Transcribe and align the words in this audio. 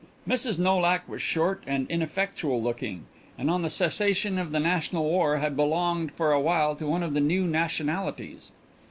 II 0.27 0.33
Mrs. 0.33 0.57
Nolak 0.57 1.07
was 1.07 1.21
short 1.21 1.63
and 1.67 1.85
ineffectual 1.87 2.59
looking, 2.59 3.05
and 3.37 3.51
on 3.51 3.61
the 3.61 3.69
cessation 3.69 4.39
of 4.39 4.51
the 4.51 4.59
world 4.59 4.91
war 4.93 5.37
had 5.37 5.55
belonged 5.55 6.11
for 6.13 6.31
a 6.31 6.39
while 6.41 6.75
to 6.77 6.87
one 6.87 7.03
of 7.03 7.13
the 7.13 7.21
new 7.21 7.45
nationalities. 7.45 8.49